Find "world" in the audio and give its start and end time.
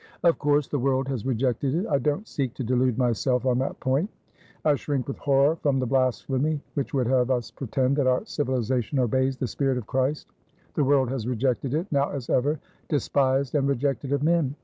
0.79-1.07, 10.83-11.11